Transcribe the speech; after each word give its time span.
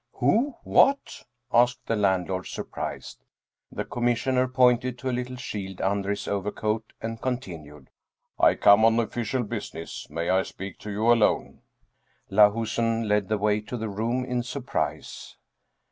"Who? 0.13 0.55
what?" 0.63 1.25
asked 1.53 1.85
the 1.85 1.95
landlord, 1.95 2.47
surprised. 2.47 3.23
The 3.71 3.85
Commissioner 3.85 4.47
pointed 4.47 4.97
to 4.97 5.11
a 5.11 5.13
little 5.13 5.35
shield 5.35 5.79
under 5.79 6.09
his 6.09 6.27
overcoat 6.27 6.91
and 7.01 7.21
continued," 7.21 7.91
I 8.39 8.55
come 8.55 8.83
on 8.83 8.99
official 8.99 9.43
business; 9.43 10.09
may 10.09 10.27
I 10.31 10.41
speak 10.41 10.79
to 10.79 10.91
you 10.91 11.13
alone?" 11.13 11.61
Lahusen 12.31 13.07
led 13.07 13.27
the 13.29 13.37
way 13.37 13.61
to 13.61 13.77
the 13.77 13.89
room 13.89 14.25
in 14.25 14.41
surprise. 14.41 15.37